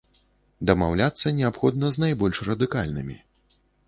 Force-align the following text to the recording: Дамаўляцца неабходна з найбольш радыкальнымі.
Дамаўляцца 0.69 1.33
неабходна 1.39 1.91
з 1.97 2.05
найбольш 2.05 2.39
радыкальнымі. 2.47 3.19